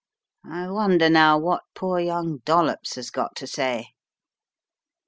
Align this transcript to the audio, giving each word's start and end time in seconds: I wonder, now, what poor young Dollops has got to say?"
I 0.49 0.67
wonder, 0.71 1.11
now, 1.11 1.37
what 1.37 1.61
poor 1.75 1.99
young 1.99 2.39
Dollops 2.39 2.95
has 2.95 3.11
got 3.11 3.35
to 3.35 3.45
say?" 3.45 3.89